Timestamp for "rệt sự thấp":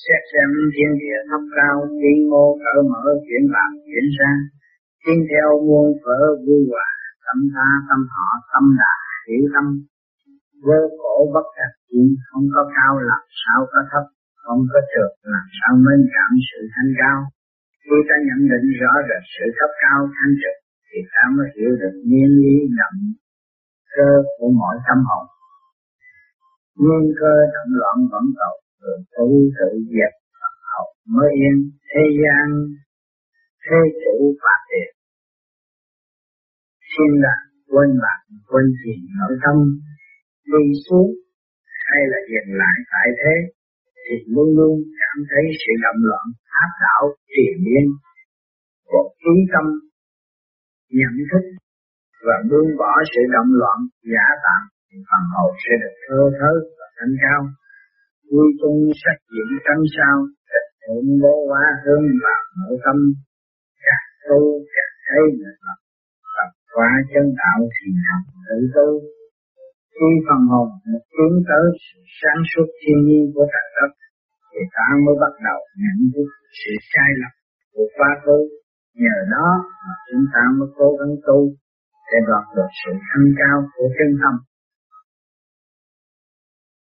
19.08-19.70